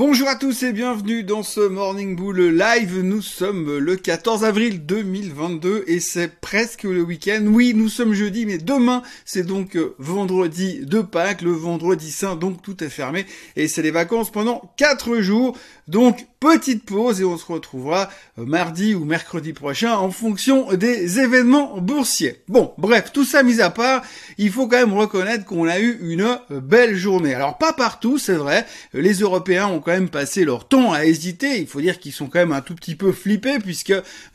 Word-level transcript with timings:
Bonjour 0.00 0.28
à 0.28 0.34
tous 0.34 0.62
et 0.62 0.72
bienvenue 0.72 1.24
dans 1.24 1.42
ce 1.42 1.60
Morning 1.60 2.16
Bull 2.16 2.40
Live. 2.40 3.02
Nous 3.02 3.20
sommes 3.20 3.76
le 3.76 3.96
14 3.96 4.44
avril 4.44 4.86
2022 4.86 5.84
et 5.88 6.00
c'est 6.00 6.40
presque 6.40 6.84
le 6.84 7.02
week-end. 7.02 7.44
Oui, 7.46 7.74
nous 7.76 7.90
sommes 7.90 8.14
jeudi, 8.14 8.46
mais 8.46 8.56
demain 8.56 9.02
c'est 9.26 9.42
donc 9.42 9.76
vendredi 9.98 10.86
de 10.86 11.02
Pâques, 11.02 11.42
le 11.42 11.50
vendredi 11.50 12.10
saint, 12.10 12.34
donc 12.34 12.62
tout 12.62 12.82
est 12.82 12.88
fermé 12.88 13.26
et 13.56 13.68
c'est 13.68 13.82
les 13.82 13.90
vacances 13.90 14.32
pendant 14.32 14.72
4 14.78 15.20
jours. 15.20 15.54
Donc 15.90 16.28
petite 16.38 16.84
pause 16.84 17.20
et 17.20 17.24
on 17.24 17.36
se 17.36 17.44
retrouvera 17.44 18.08
mardi 18.36 18.94
ou 18.94 19.04
mercredi 19.04 19.52
prochain 19.52 19.96
en 19.96 20.10
fonction 20.10 20.72
des 20.72 21.18
événements 21.18 21.78
boursiers. 21.78 22.42
Bon, 22.48 22.72
bref, 22.78 23.10
tout 23.12 23.24
ça 23.24 23.42
mis 23.42 23.60
à 23.60 23.70
part, 23.70 24.00
il 24.38 24.50
faut 24.50 24.68
quand 24.68 24.78
même 24.78 24.94
reconnaître 24.94 25.44
qu'on 25.44 25.66
a 25.66 25.80
eu 25.80 25.98
une 26.00 26.38
belle 26.48 26.94
journée. 26.94 27.34
Alors 27.34 27.58
pas 27.58 27.72
partout, 27.72 28.18
c'est 28.18 28.34
vrai, 28.34 28.64
les 28.94 29.14
Européens 29.14 29.66
ont 29.66 29.80
quand 29.80 29.90
même 29.90 30.08
passé 30.08 30.44
leur 30.44 30.68
temps 30.68 30.92
à 30.92 31.04
hésiter. 31.04 31.58
Il 31.58 31.66
faut 31.66 31.80
dire 31.80 31.98
qu'ils 31.98 32.12
sont 32.12 32.28
quand 32.28 32.38
même 32.38 32.52
un 32.52 32.62
tout 32.62 32.76
petit 32.76 32.94
peu 32.94 33.10
flippés 33.10 33.58
puisque 33.58 33.94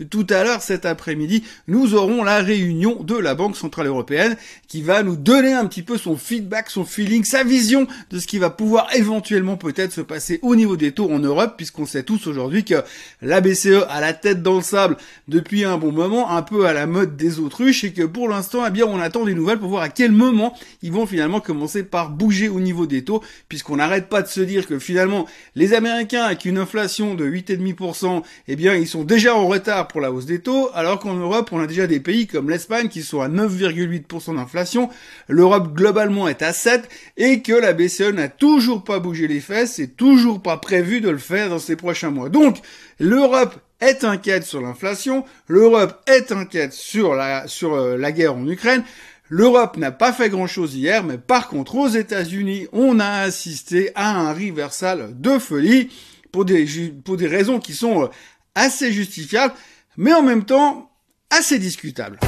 tout 0.10 0.28
à 0.30 0.44
l'heure 0.44 0.62
cet 0.62 0.86
après-midi, 0.86 1.44
nous 1.68 1.96
aurons 1.96 2.24
la 2.24 2.40
réunion 2.40 3.02
de 3.02 3.16
la 3.16 3.34
Banque 3.34 3.56
Centrale 3.56 3.88
Européenne 3.88 4.36
qui 4.68 4.82
va 4.82 5.04
nous 5.04 5.16
donner 5.16 5.54
un 5.54 5.66
petit 5.66 5.84
peu 5.84 5.98
son 5.98 6.18
feedback, 6.18 6.70
son 6.70 6.84
feeling, 6.84 7.24
sa 7.24 7.46
vision 7.46 7.88
de 8.12 8.20
ce 8.20 8.28
qui 8.28 8.40
va 8.40 8.50
pouvoir 8.50 8.94
éventuellement 8.94 9.56
peut-être 9.56 9.94
se 9.94 10.02
passer 10.02 10.40
au 10.42 10.58
niveau 10.58 10.76
des 10.76 10.92
taux 10.92 11.10
en 11.10 11.20
Europe 11.20 11.45
puisqu'on 11.48 11.86
sait 11.86 12.04
tous 12.04 12.28
aujourd'hui 12.28 12.64
que 12.64 12.84
la 13.22 13.42
BCE 13.42 13.86
a 13.90 14.02
la 14.02 14.14
tête 14.14 14.42
dans 14.42 14.56
le 14.56 14.62
sable 14.62 14.98
depuis 15.28 15.64
un 15.64 15.78
bon 15.78 15.92
moment, 15.92 16.32
un 16.32 16.42
peu 16.42 16.66
à 16.66 16.74
la 16.74 16.88
mode 16.88 17.16
des 17.16 17.40
autruches 17.40 17.84
et 17.84 17.94
que 17.94 18.04
pour 18.04 18.30
l'instant, 18.30 18.64
eh 18.66 18.72
bien, 18.72 18.86
on 18.86 19.00
attend 19.00 19.26
des 19.26 19.36
nouvelles 19.36 19.60
pour 19.60 19.70
voir 19.70 19.84
à 19.84 19.90
quel 19.90 20.12
moment 20.12 20.56
ils 20.82 20.92
vont 20.92 21.06
finalement 21.06 21.40
commencer 21.40 21.84
par 21.84 22.10
bouger 22.10 22.50
au 22.50 22.60
niveau 22.60 22.86
des 22.86 23.04
taux 23.04 23.24
puisqu'on 23.50 23.78
n'arrête 23.78 24.10
pas 24.10 24.22
de 24.22 24.28
se 24.28 24.42
dire 24.42 24.68
que 24.68 24.80
finalement 24.80 25.26
les 25.56 25.74
Américains, 25.74 26.24
avec 26.24 26.46
une 26.46 26.58
inflation 26.58 27.16
de 27.16 27.26
8,5%, 27.26 28.24
eh 28.48 28.56
bien, 28.56 28.76
ils 28.76 28.88
sont 28.88 29.04
déjà 29.04 29.36
en 29.36 29.48
retard 29.48 29.88
pour 29.88 30.02
la 30.02 30.12
hausse 30.12 30.26
des 30.26 30.40
taux, 30.40 30.70
alors 30.74 31.00
qu'en 31.00 31.14
Europe, 31.14 31.50
on 31.52 31.60
a 31.60 31.68
déjà 31.68 31.88
des 31.88 32.00
pays 32.00 32.28
comme 32.28 32.50
l'Espagne 32.50 32.88
qui 32.88 33.04
sont 33.04 33.22
à 33.22 33.30
9,8% 33.30 34.36
d'inflation, 34.36 34.90
l'Europe 35.28 35.74
globalement 35.74 36.28
est 36.28 36.42
à 36.42 36.54
7, 36.54 36.88
et 37.18 37.42
que 37.42 37.54
la 37.54 37.74
BCE 37.74 38.14
n'a 38.14 38.30
toujours 38.30 38.84
pas 38.84 39.00
bougé 39.00 39.28
les 39.28 39.40
fesses, 39.40 39.80
et 39.80 39.88
toujours 39.88 40.42
pas 40.42 40.58
prévu 40.58 41.02
de 41.02 41.10
le 41.10 41.18
faire 41.18 41.35
dans 41.50 41.60
ces 41.60 41.76
prochains 41.76 42.12
mois. 42.12 42.30
Donc, 42.30 42.58
l'Europe 43.00 43.56
est 43.82 44.04
inquiète 44.04 44.44
sur 44.44 44.62
l'inflation, 44.62 45.26
l'Europe 45.48 46.02
est 46.08 46.32
inquiète 46.32 46.74
sur 46.74 47.14
la, 47.14 47.48
sur 47.48 47.74
euh, 47.74 47.98
la 47.98 48.12
guerre 48.12 48.36
en 48.36 48.48
Ukraine, 48.48 48.84
L'Europe 49.28 49.78
n'a 49.78 49.92
pas 49.92 50.14
fait 50.14 50.30
grand-chose 50.30 50.76
hier, 50.76 51.04
mais 51.04 51.18
par 51.18 51.48
contre 51.48 51.76
aux 51.76 51.88
États-Unis, 51.88 52.68
on 52.72 53.00
a 53.00 53.22
assisté 53.22 53.92
à 53.96 54.12
un 54.12 54.34
reversal 54.34 55.20
de 55.20 55.40
folie 55.40 55.90
pour 56.32 56.46
des, 56.46 56.68
pour 57.04 57.18
des 57.18 57.28
raisons 57.28 57.60
qui 57.60 57.74
sont 57.74 58.04
euh, 58.04 58.08
assez 58.54 58.92
justifiables, 58.92 59.56
mais 59.98 60.14
en 60.14 60.22
même 60.22 60.46
temps 60.46 60.92
assez 61.32 61.58
discutables. 61.58 62.20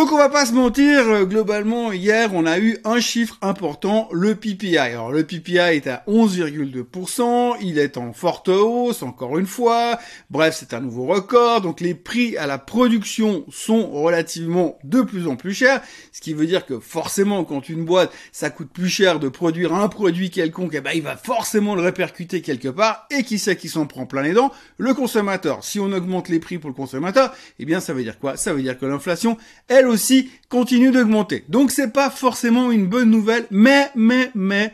Donc 0.00 0.12
on 0.12 0.16
va 0.16 0.30
pas 0.30 0.46
se 0.46 0.54
mentir, 0.54 1.06
euh, 1.08 1.26
globalement 1.26 1.92
hier 1.92 2.30
on 2.32 2.46
a 2.46 2.58
eu 2.58 2.78
un 2.84 3.00
chiffre 3.00 3.36
important, 3.42 4.08
le 4.12 4.34
PPI. 4.34 4.78
Alors 4.78 5.12
le 5.12 5.24
PPI 5.24 5.58
est 5.58 5.86
à 5.88 6.04
11,2%, 6.08 7.56
il 7.60 7.78
est 7.78 7.98
en 7.98 8.14
forte 8.14 8.48
hausse 8.48 9.02
encore 9.02 9.36
une 9.36 9.44
fois, 9.44 9.98
bref 10.30 10.56
c'est 10.58 10.72
un 10.72 10.80
nouveau 10.80 11.04
record, 11.04 11.60
donc 11.60 11.82
les 11.82 11.94
prix 11.94 12.38
à 12.38 12.46
la 12.46 12.56
production 12.56 13.44
sont 13.50 13.90
relativement 13.90 14.78
de 14.84 15.02
plus 15.02 15.26
en 15.26 15.36
plus 15.36 15.52
chers, 15.52 15.82
ce 16.12 16.22
qui 16.22 16.32
veut 16.32 16.46
dire 16.46 16.64
que 16.64 16.80
forcément 16.80 17.44
quand 17.44 17.68
une 17.68 17.84
boîte 17.84 18.10
ça 18.32 18.48
coûte 18.48 18.70
plus 18.72 18.88
cher 18.88 19.20
de 19.20 19.28
produire 19.28 19.74
un 19.74 19.88
produit 19.88 20.30
quelconque, 20.30 20.72
eh 20.72 20.80
ben 20.80 20.92
il 20.94 21.02
va 21.02 21.18
forcément 21.18 21.74
le 21.74 21.82
répercuter 21.82 22.40
quelque 22.40 22.68
part, 22.68 23.06
et 23.10 23.22
qui 23.22 23.38
sait 23.38 23.56
qui 23.56 23.68
s'en 23.68 23.84
prend 23.84 24.06
plein 24.06 24.22
les 24.22 24.32
dents? 24.32 24.50
Le 24.78 24.94
consommateur. 24.94 25.62
Si 25.62 25.78
on 25.78 25.92
augmente 25.92 26.30
les 26.30 26.40
prix 26.40 26.56
pour 26.56 26.70
le 26.70 26.74
consommateur, 26.74 27.34
eh 27.58 27.66
bien 27.66 27.80
ça 27.80 27.92
veut 27.92 28.02
dire 28.02 28.18
quoi? 28.18 28.38
Ça 28.38 28.54
veut 28.54 28.62
dire 28.62 28.78
que 28.78 28.86
l'inflation, 28.86 29.36
elle 29.68 29.89
aussi 29.90 30.30
continue 30.48 30.90
d'augmenter. 30.90 31.44
Donc 31.48 31.70
c'est 31.70 31.92
pas 31.92 32.10
forcément 32.10 32.70
une 32.70 32.86
bonne 32.86 33.10
nouvelle, 33.10 33.46
mais, 33.50 33.90
mais, 33.94 34.30
mais, 34.34 34.72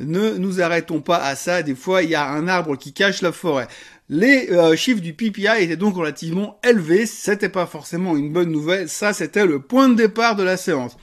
ne 0.00 0.36
nous 0.38 0.60
arrêtons 0.60 1.00
pas 1.00 1.18
à 1.18 1.34
ça. 1.34 1.62
Des 1.62 1.74
fois, 1.74 2.02
il 2.02 2.10
y 2.10 2.14
a 2.14 2.28
un 2.28 2.46
arbre 2.46 2.76
qui 2.76 2.92
cache 2.92 3.20
la 3.22 3.32
forêt. 3.32 3.66
Les 4.08 4.48
euh, 4.50 4.76
chiffres 4.76 5.02
du 5.02 5.12
PPI 5.12 5.48
étaient 5.58 5.76
donc 5.76 5.96
relativement 5.96 6.58
élevés. 6.64 7.04
C'était 7.04 7.48
pas 7.48 7.66
forcément 7.66 8.16
une 8.16 8.32
bonne 8.32 8.50
nouvelle. 8.50 8.88
Ça, 8.88 9.12
c'était 9.12 9.44
le 9.44 9.60
point 9.60 9.88
de 9.88 9.94
départ 9.94 10.36
de 10.36 10.44
la 10.44 10.56
séance. 10.56 10.96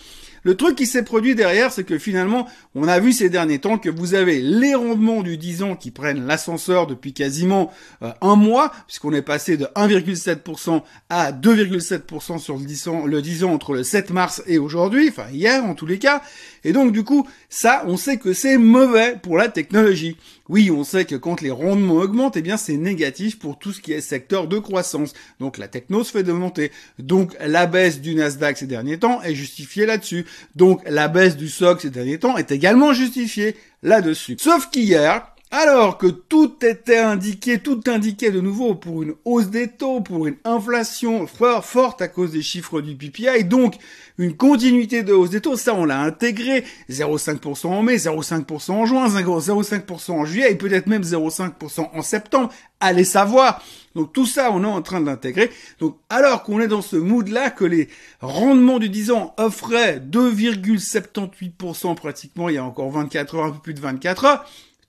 Le 0.45 0.55
truc 0.55 0.75
qui 0.75 0.85
s'est 0.85 1.03
produit 1.03 1.33
derrière, 1.33 1.71
c'est 1.71 1.83
que 1.83 1.97
finalement, 1.97 2.47
on 2.75 2.87
a 2.87 2.99
vu 2.99 3.13
ces 3.13 3.29
derniers 3.29 3.57
temps 3.57 3.79
que 3.79 3.89
vous 3.89 4.13
avez 4.13 4.39
les 4.41 4.75
rendements 4.75 5.23
du 5.23 5.37
10 5.37 5.63
ans 5.63 5.75
qui 5.75 5.89
prennent 5.89 6.27
l'ascenseur 6.27 6.85
depuis 6.85 7.13
quasiment 7.13 7.73
euh, 8.03 8.11
un 8.21 8.35
mois, 8.35 8.71
puisqu'on 8.85 9.11
est 9.13 9.23
passé 9.23 9.57
de 9.57 9.65
1,7% 9.75 10.83
à 11.09 11.31
2,7% 11.31 12.37
sur 12.37 12.57
le 12.57 12.63
10 12.63 12.87
ans, 12.89 13.05
le 13.07 13.23
10 13.23 13.43
ans 13.43 13.53
entre 13.53 13.73
le 13.73 13.81
7 13.81 14.11
mars 14.11 14.43
et 14.45 14.59
aujourd'hui, 14.59 15.09
enfin 15.09 15.25
hier 15.31 15.65
en 15.65 15.73
tous 15.73 15.87
les 15.87 15.97
cas. 15.97 16.21
Et 16.63 16.73
donc 16.73 16.91
du 16.91 17.03
coup, 17.03 17.27
ça, 17.49 17.83
on 17.87 17.97
sait 17.97 18.17
que 18.17 18.33
c'est 18.33 18.59
mauvais 18.59 19.17
pour 19.23 19.37
la 19.37 19.49
technologie. 19.49 20.15
Oui, 20.47 20.69
on 20.69 20.83
sait 20.83 21.05
que 21.05 21.15
quand 21.15 21.41
les 21.41 21.49
rendements 21.49 21.95
augmentent, 21.95 22.37
eh 22.37 22.43
bien 22.43 22.55
c'est 22.55 22.77
négatif 22.77 23.39
pour 23.39 23.57
tout 23.57 23.73
ce 23.73 23.81
qui 23.81 23.93
est 23.93 24.01
secteur 24.01 24.47
de 24.47 24.59
croissance. 24.59 25.13
Donc 25.39 25.57
la 25.57 25.67
techno 25.67 26.03
se 26.03 26.11
fait 26.11 26.23
monter. 26.23 26.71
Donc 26.99 27.35
la 27.39 27.65
baisse 27.65 27.99
du 27.99 28.13
Nasdaq 28.13 28.57
ces 28.57 28.67
derniers 28.67 28.99
temps 28.99 29.23
est 29.23 29.33
justifiée 29.33 29.87
là-dessus. 29.87 30.25
Donc 30.55 30.81
la 30.87 31.07
baisse 31.07 31.35
du 31.35 31.49
SOC 31.49 31.81
ces 31.81 31.89
derniers 31.89 32.19
temps 32.19 32.37
est 32.37 32.51
également 32.51 32.93
justifiée 32.93 33.55
là-dessus. 33.81 34.37
Sauf 34.39 34.69
qu'hier, 34.69 35.34
alors 35.57 35.97
que 35.97 36.07
tout 36.07 36.53
était 36.65 36.97
indiqué, 36.97 37.59
tout 37.59 37.79
indiquait 37.87 38.29
de 38.29 38.41
nouveau 38.41 38.75
pour 38.75 39.03
une 39.03 39.13
hausse 39.23 39.47
des 39.47 39.69
taux, 39.69 40.01
pour 40.01 40.27
une 40.27 40.35
inflation 40.43 41.27
forte 41.27 42.01
à 42.01 42.09
cause 42.09 42.31
des 42.31 42.41
chiffres 42.41 42.81
du 42.81 42.95
PPI, 42.95 43.45
donc 43.45 43.75
une 44.17 44.35
continuité 44.35 45.01
de 45.01 45.13
hausse 45.13 45.29
des 45.29 45.39
taux, 45.39 45.55
ça 45.55 45.73
on 45.73 45.85
l'a 45.85 46.01
intégré, 46.01 46.65
0,5% 46.89 47.67
en 47.67 47.83
mai, 47.83 47.95
0,5% 47.95 48.71
en 48.71 48.85
juin, 48.85 49.07
0,5% 49.07 50.11
en 50.11 50.25
juillet 50.25 50.51
et 50.51 50.55
peut-être 50.55 50.87
même 50.87 51.03
0,5% 51.03 51.89
en 51.93 52.01
septembre, 52.01 52.51
allez 52.81 53.05
savoir. 53.05 53.63
Donc 53.95 54.11
tout 54.11 54.25
ça, 54.25 54.51
on 54.51 54.61
est 54.61 54.67
en 54.67 54.81
train 54.81 54.99
d'intégrer. 54.99 55.49
Donc 55.79 55.97
alors 56.09 56.43
qu'on 56.43 56.59
est 56.59 56.67
dans 56.67 56.81
ce 56.81 56.97
mood-là, 56.97 57.49
que 57.49 57.63
les 57.63 57.87
rendements 58.19 58.79
du 58.79 58.89
10 58.89 59.11
ans 59.11 59.33
offraient 59.37 60.01
2,78% 60.01 61.95
pratiquement 61.95 62.49
il 62.49 62.55
y 62.55 62.57
a 62.57 62.65
encore 62.65 62.91
24 62.91 63.35
heures, 63.35 63.45
un 63.45 63.51
peu 63.51 63.59
plus 63.59 63.73
de 63.73 63.79
24 63.79 64.25
heures, 64.25 64.45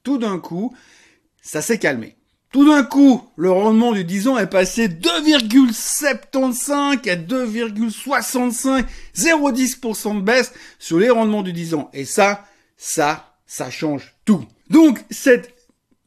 tout 0.06 0.18
d'un 0.18 0.38
coup, 0.38 0.72
ça 1.42 1.60
s'est 1.60 1.80
calmé. 1.80 2.14
Tout 2.52 2.64
d'un 2.64 2.84
coup, 2.84 3.28
le 3.34 3.50
rendement 3.50 3.90
du 3.90 4.04
10 4.04 4.28
ans 4.28 4.38
est 4.38 4.46
passé 4.46 4.86
2,75 4.86 7.10
à 7.10 7.16
2,65, 7.16 8.84
0,10% 9.16 10.18
de 10.18 10.20
baisse 10.20 10.52
sur 10.78 11.00
les 11.00 11.10
rendements 11.10 11.42
du 11.42 11.52
10 11.52 11.74
ans. 11.74 11.90
Et 11.92 12.04
ça, 12.04 12.44
ça, 12.76 13.34
ça 13.48 13.68
change 13.68 14.14
tout. 14.24 14.44
Donc, 14.70 15.04
cette 15.10 15.56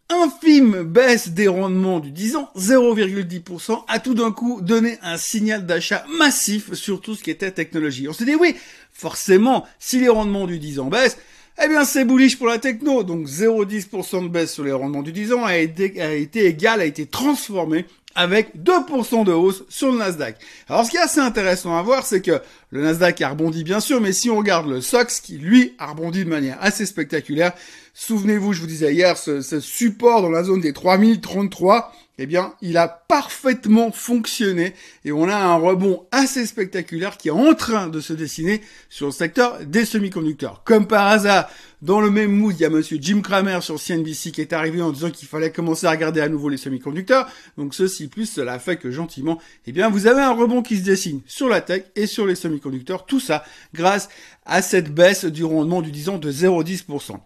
infime 0.07 0.83
baisse 0.83 1.31
des 1.31 1.49
rendements 1.49 1.99
du 1.99 2.11
10 2.11 2.37
ans, 2.37 2.49
0,10%, 2.55 3.83
a 3.85 3.99
tout 3.99 4.13
d'un 4.13 4.31
coup 4.31 4.61
donné 4.61 4.97
un 5.01 5.17
signal 5.17 5.65
d'achat 5.65 6.05
massif 6.17 6.73
sur 6.73 7.01
tout 7.01 7.15
ce 7.15 7.23
qui 7.23 7.31
était 7.31 7.51
technologie. 7.51 8.07
On 8.07 8.13
s'est 8.13 8.23
dit 8.23 8.35
oui, 8.35 8.55
forcément, 8.93 9.65
si 9.77 9.99
les 9.99 10.07
rendements 10.07 10.47
du 10.47 10.57
10 10.57 10.79
ans 10.79 10.87
baissent, 10.87 11.17
eh 11.63 11.67
bien, 11.67 11.83
c'est 11.83 12.05
bullish 12.05 12.37
pour 12.37 12.47
la 12.47 12.57
techno. 12.57 13.03
Donc, 13.03 13.27
0,10% 13.27 14.23
de 14.23 14.27
baisse 14.29 14.53
sur 14.53 14.63
les 14.63 14.71
rendements 14.71 15.01
du 15.01 15.11
10 15.11 15.33
ans 15.33 15.45
a 15.45 15.57
été, 15.57 16.45
égal, 16.45 16.81
a 16.81 16.85
été 16.85 17.05
transformé 17.05 17.85
avec 18.15 18.55
2% 18.57 19.23
de 19.25 19.31
hausse 19.31 19.63
sur 19.69 19.91
le 19.91 19.97
Nasdaq. 19.97 20.37
Alors 20.67 20.83
ce 20.83 20.91
qui 20.91 20.97
est 20.97 21.01
assez 21.01 21.19
intéressant 21.19 21.77
à 21.77 21.81
voir, 21.81 22.05
c'est 22.05 22.21
que 22.21 22.41
le 22.71 22.81
Nasdaq 22.81 23.21
a 23.21 23.29
rebondi 23.29 23.63
bien 23.63 23.79
sûr, 23.79 24.01
mais 24.01 24.13
si 24.13 24.29
on 24.29 24.37
regarde 24.37 24.67
le 24.67 24.81
SOX, 24.81 25.19
qui 25.21 25.37
lui 25.37 25.75
a 25.77 25.87
rebondi 25.87 26.25
de 26.25 26.29
manière 26.29 26.57
assez 26.59 26.85
spectaculaire, 26.85 27.53
souvenez-vous, 27.93 28.51
je 28.53 28.61
vous 28.61 28.67
disais 28.67 28.93
hier, 28.93 29.15
ce 29.15 29.59
support 29.59 30.21
dans 30.21 30.31
la 30.31 30.43
zone 30.43 30.59
des 30.59 30.73
3033, 30.73 31.93
eh 32.21 32.25
bien, 32.25 32.53
il 32.61 32.77
a 32.77 32.89
parfaitement 32.89 33.93
fonctionné 33.93 34.73
et 35.05 35.13
on 35.13 35.29
a 35.29 35.35
un 35.37 35.55
rebond 35.55 36.05
assez 36.11 36.45
spectaculaire 36.45 37.15
qui 37.15 37.29
est 37.29 37.31
en 37.31 37.53
train 37.53 37.87
de 37.87 38.01
se 38.01 38.11
dessiner 38.11 38.61
sur 38.89 39.05
le 39.05 39.13
secteur 39.13 39.59
des 39.65 39.85
semi-conducteurs. 39.85 40.63
Comme 40.65 40.85
par 40.85 41.07
hasard, 41.07 41.49
dans 41.81 42.01
le 42.01 42.11
même 42.11 42.31
mood, 42.31 42.53
il 42.57 42.61
y 42.61 42.65
a 42.65 42.69
monsieur 42.69 42.97
Jim 42.99 43.21
Cramer 43.21 43.59
sur 43.61 43.79
CNBC 43.79 44.31
qui 44.31 44.41
est 44.41 44.51
arrivé 44.51 44.81
en 44.81 44.91
disant 44.91 45.11
qu'il 45.11 45.29
fallait 45.29 45.53
commencer 45.53 45.87
à 45.87 45.91
regarder 45.91 46.19
à 46.19 46.27
nouveau 46.27 46.49
les 46.49 46.57
semi-conducteurs. 46.57 47.25
Donc 47.57 47.73
ceci 47.73 48.09
plus, 48.09 48.25
cela 48.25 48.59
fait 48.59 48.75
que 48.75 48.91
gentiment, 48.91 49.39
eh 49.65 49.71
bien, 49.71 49.89
vous 49.89 50.05
avez 50.05 50.21
un 50.21 50.33
rebond 50.33 50.61
qui 50.61 50.75
se 50.75 50.83
dessine 50.83 51.21
sur 51.25 51.47
la 51.47 51.61
tech 51.61 51.83
et 51.95 52.05
sur 52.05 52.27
les 52.27 52.35
semi-conducteurs. 52.35 53.05
Tout 53.05 53.21
ça 53.21 53.45
grâce 53.73 54.09
à 54.45 54.61
cette 54.61 54.93
baisse 54.93 55.23
du 55.23 55.45
rendement 55.45 55.81
du 55.81 55.91
10 55.91 56.09
ans 56.09 56.17
de 56.17 56.29
0,10%. 56.29 57.17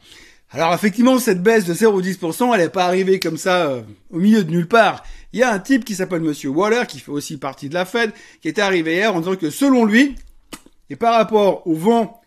Alors 0.55 0.71
effectivement, 0.75 1.17
cette 1.17 1.41
baisse 1.41 1.65
de 1.65 1.73
0,10%, 1.73 2.53
elle 2.53 2.61
n'est 2.61 2.69
pas 2.69 2.85
arrivée 2.85 3.19
comme 3.19 3.37
ça 3.37 3.71
euh, 3.71 3.81
au 4.11 4.19
milieu 4.19 4.43
de 4.43 4.51
nulle 4.51 4.67
part. 4.67 5.03
Il 5.33 5.39
y 5.39 5.43
a 5.43 5.51
un 5.51 5.57
type 5.57 5.83
qui 5.83 5.95
s'appelle 5.95 6.21
Monsieur 6.21 6.49
Waller, 6.49 6.83
qui 6.87 6.99
fait 6.99 7.11
aussi 7.11 7.37
partie 7.37 7.69
de 7.69 7.73
la 7.73 7.85
Fed, 7.85 8.11
qui 8.39 8.49
est 8.49 8.59
arrivé 8.59 8.93
hier 8.93 9.15
en 9.15 9.19
disant 9.19 9.35
que 9.35 9.49
selon 9.49 9.83
lui, 9.83 10.15
et 10.91 10.95
par 10.95 11.15
rapport 11.15 11.65
au 11.65 11.73
vent 11.73 12.21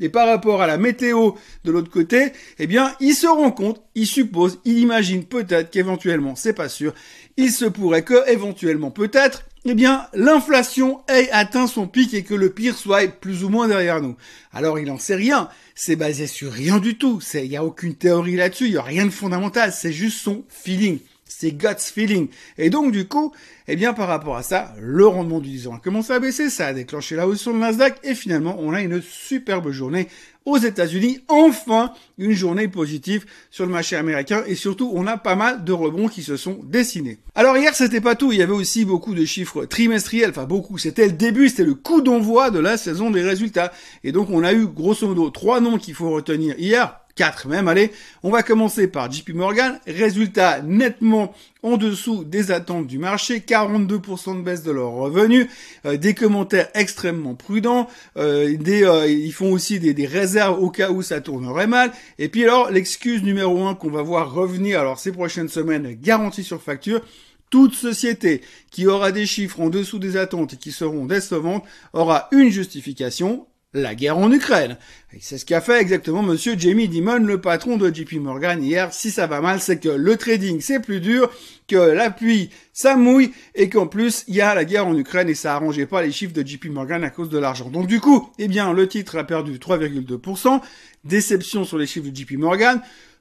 et 0.00 0.08
par 0.08 0.26
rapport 0.26 0.62
à 0.62 0.66
la 0.66 0.78
météo 0.78 1.34
de 1.62 1.70
l'autre 1.70 1.92
côté, 1.92 2.32
eh 2.58 2.66
bien, 2.66 2.92
il 2.98 3.14
se 3.14 3.28
rend 3.28 3.52
compte, 3.52 3.80
il 3.94 4.08
suppose, 4.08 4.58
il 4.64 4.78
imagine 4.78 5.24
peut-être 5.24 5.70
qu'éventuellement, 5.70 6.34
c'est 6.34 6.54
pas 6.54 6.68
sûr, 6.68 6.92
il 7.36 7.52
se 7.52 7.66
pourrait 7.66 8.02
que, 8.02 8.28
éventuellement, 8.28 8.90
peut-être, 8.90 9.44
eh 9.66 9.74
bien, 9.74 10.06
l'inflation 10.12 11.00
ait 11.08 11.30
atteint 11.30 11.66
son 11.66 11.86
pic 11.86 12.12
et 12.12 12.22
que 12.22 12.34
le 12.34 12.50
pire 12.50 12.76
soit 12.76 13.08
plus 13.08 13.44
ou 13.44 13.48
moins 13.48 13.66
derrière 13.66 14.02
nous. 14.02 14.16
Alors, 14.52 14.78
il 14.78 14.90
en 14.90 14.98
sait 14.98 15.14
rien. 15.14 15.48
C'est 15.74 15.96
basé 15.96 16.26
sur 16.26 16.52
rien 16.52 16.78
du 16.78 16.98
tout. 16.98 17.20
Il 17.32 17.48
n'y 17.48 17.56
a 17.56 17.64
aucune 17.64 17.94
théorie 17.94 18.36
là-dessus. 18.36 18.66
Il 18.66 18.72
n'y 18.72 18.76
a 18.76 18.82
rien 18.82 19.06
de 19.06 19.10
fondamental. 19.10 19.72
C'est 19.72 19.92
juste 19.92 20.20
son 20.20 20.44
feeling 20.48 20.98
c'est 21.26 21.52
guts 21.52 21.68
feeling. 21.78 22.28
Et 22.58 22.70
donc, 22.70 22.92
du 22.92 23.06
coup, 23.06 23.32
eh 23.68 23.76
bien, 23.76 23.94
par 23.94 24.08
rapport 24.08 24.36
à 24.36 24.42
ça, 24.42 24.74
le 24.78 25.06
rendement 25.06 25.40
du 25.40 25.50
10 25.50 25.68
ans 25.68 25.74
a 25.74 25.78
commencé 25.78 26.12
à 26.12 26.18
baisser, 26.18 26.50
ça 26.50 26.66
a 26.66 26.72
déclenché 26.72 27.16
la 27.16 27.26
hausse 27.26 27.40
sur 27.40 27.52
le 27.52 27.58
Nasdaq, 27.58 27.98
et 28.02 28.14
finalement, 28.14 28.56
on 28.58 28.72
a 28.72 28.82
une 28.82 29.00
superbe 29.00 29.70
journée 29.70 30.08
aux 30.44 30.58
États-Unis. 30.58 31.20
Enfin, 31.28 31.92
une 32.18 32.32
journée 32.32 32.68
positive 32.68 33.24
sur 33.50 33.64
le 33.64 33.72
marché 33.72 33.96
américain, 33.96 34.42
et 34.46 34.54
surtout, 34.54 34.90
on 34.94 35.06
a 35.06 35.16
pas 35.16 35.34
mal 35.34 35.64
de 35.64 35.72
rebonds 35.72 36.08
qui 36.08 36.22
se 36.22 36.36
sont 36.36 36.60
dessinés. 36.64 37.18
Alors, 37.34 37.56
hier, 37.56 37.74
c'était 37.74 38.00
pas 38.00 38.14
tout. 38.14 38.32
Il 38.32 38.38
y 38.38 38.42
avait 38.42 38.52
aussi 38.52 38.84
beaucoup 38.84 39.14
de 39.14 39.24
chiffres 39.24 39.64
trimestriels. 39.64 40.30
Enfin, 40.30 40.44
beaucoup. 40.44 40.78
C'était 40.78 41.06
le 41.06 41.12
début, 41.12 41.48
c'était 41.48 41.64
le 41.64 41.74
coup 41.74 42.02
d'envoi 42.02 42.50
de 42.50 42.58
la 42.58 42.76
saison 42.76 43.10
des 43.10 43.22
résultats. 43.22 43.72
Et 44.02 44.12
donc, 44.12 44.28
on 44.30 44.44
a 44.44 44.52
eu, 44.52 44.66
grosso 44.66 45.06
modo, 45.06 45.30
trois 45.30 45.60
noms 45.60 45.78
qu'il 45.78 45.94
faut 45.94 46.10
retenir 46.10 46.54
hier 46.58 47.00
4 47.16 47.48
même, 47.48 47.68
allez. 47.68 47.92
On 48.22 48.30
va 48.30 48.42
commencer 48.42 48.88
par 48.88 49.10
JP 49.10 49.30
Morgan. 49.30 49.78
Résultat 49.86 50.62
nettement 50.62 51.32
en 51.62 51.76
dessous 51.76 52.24
des 52.24 52.50
attentes 52.50 52.86
du 52.86 52.98
marché, 52.98 53.38
42% 53.38 54.38
de 54.38 54.42
baisse 54.42 54.62
de 54.62 54.70
leurs 54.70 54.90
revenus, 54.90 55.46
euh, 55.86 55.96
des 55.96 56.12
commentaires 56.12 56.68
extrêmement 56.74 57.34
prudents, 57.34 57.88
euh, 58.18 58.54
euh, 58.68 59.06
ils 59.08 59.32
font 59.32 59.50
aussi 59.50 59.80
des, 59.80 59.94
des, 59.94 60.06
réserves 60.06 60.62
au 60.62 60.70
cas 60.70 60.90
où 60.90 61.00
ça 61.00 61.22
tournerait 61.22 61.66
mal. 61.66 61.90
Et 62.18 62.28
puis 62.28 62.44
alors, 62.44 62.70
l'excuse 62.70 63.22
numéro 63.22 63.64
1 63.64 63.76
qu'on 63.76 63.90
va 63.90 64.02
voir 64.02 64.34
revenir 64.34 64.78
alors 64.78 64.98
ces 64.98 65.12
prochaines 65.12 65.48
semaines, 65.48 65.96
garantie 66.02 66.44
sur 66.44 66.60
facture, 66.60 67.00
toute 67.48 67.74
société 67.74 68.42
qui 68.70 68.86
aura 68.86 69.12
des 69.12 69.26
chiffres 69.26 69.60
en 69.60 69.70
dessous 69.70 69.98
des 69.98 70.16
attentes 70.16 70.54
et 70.54 70.56
qui 70.56 70.72
seront 70.72 71.06
décevantes 71.06 71.64
aura 71.92 72.28
une 72.32 72.50
justification, 72.50 73.46
la 73.74 73.96
guerre 73.96 74.16
en 74.16 74.30
Ukraine. 74.32 74.78
c'est 75.20 75.36
ce 75.36 75.44
qu'a 75.44 75.60
fait 75.60 75.80
exactement 75.80 76.22
monsieur 76.22 76.54
Jamie 76.56 76.88
Dimon, 76.88 77.18
le 77.18 77.40
patron 77.40 77.76
de 77.76 77.92
JP 77.92 78.14
Morgan 78.14 78.62
hier. 78.62 78.94
Si 78.94 79.10
ça 79.10 79.26
va 79.26 79.40
mal, 79.40 79.60
c'est 79.60 79.78
que 79.78 79.88
le 79.88 80.16
trading 80.16 80.60
c'est 80.60 80.80
plus 80.80 81.00
dur, 81.00 81.30
que 81.66 81.76
la 81.76 82.10
pluie 82.10 82.50
ça 82.72 82.96
mouille 82.96 83.32
et 83.56 83.68
qu'en 83.68 83.88
plus 83.88 84.24
il 84.28 84.36
y 84.36 84.40
a 84.40 84.54
la 84.54 84.64
guerre 84.64 84.86
en 84.86 84.96
Ukraine 84.96 85.28
et 85.28 85.34
ça 85.34 85.54
arrangeait 85.54 85.86
pas 85.86 86.02
les 86.02 86.12
chiffres 86.12 86.32
de 86.32 86.46
JP 86.46 86.66
Morgan 86.66 87.02
à 87.02 87.10
cause 87.10 87.28
de 87.28 87.38
l'argent. 87.38 87.68
Donc 87.68 87.88
du 87.88 88.00
coup, 88.00 88.30
eh 88.38 88.46
bien 88.46 88.72
le 88.72 88.86
titre 88.86 89.18
a 89.18 89.24
perdu 89.24 89.58
3,2%, 89.58 90.60
déception 91.02 91.64
sur 91.64 91.76
les 91.76 91.86
chiffres 91.86 92.08
de 92.08 92.16
JP 92.16 92.32
Morgan. 92.38 92.80